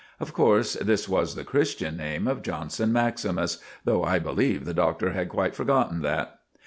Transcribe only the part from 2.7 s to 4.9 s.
maximus, though I believe the